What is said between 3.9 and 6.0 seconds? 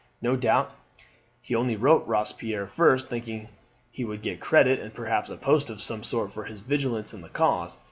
he would get credit and perhaps a post of